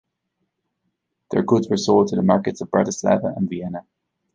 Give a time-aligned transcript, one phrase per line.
[1.29, 3.85] Their goods were sold to the markets of Bratislava and Vienna.